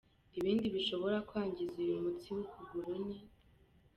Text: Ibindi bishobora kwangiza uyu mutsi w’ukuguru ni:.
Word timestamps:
Ibindi 0.39 0.65
bishobora 0.75 1.17
kwangiza 1.29 1.75
uyu 1.83 2.03
mutsi 2.05 2.27
w’ukuguru 2.35 2.93
ni:. 3.05 3.17